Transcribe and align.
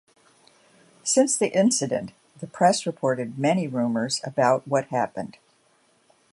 Since 1.03 1.37
the 1.37 1.49
incident, 1.55 2.13
the 2.39 2.47
press 2.47 2.87
reported 2.87 3.37
many 3.37 3.67
rumors 3.67 4.19
about 4.23 4.67
what 4.67 4.85
happened. 4.87 5.37